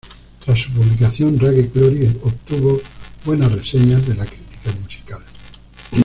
Tras 0.43 0.57
su 0.57 0.71
publicación, 0.71 1.37
"Ragged 1.37 1.73
Glory" 1.75 2.07
obtuvo 2.23 2.81
buenas 3.23 3.51
reseñas 3.51 4.03
de 4.07 4.15
la 4.15 4.25
crítica 4.25 4.71
musical. 4.81 5.21